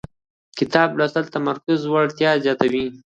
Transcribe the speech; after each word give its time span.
کتاب 0.59 0.89
لوستل 0.97 1.23
د 1.27 1.33
تمرکز 1.37 1.79
وړتیا 1.91 2.31
زیاتوي 2.43 2.85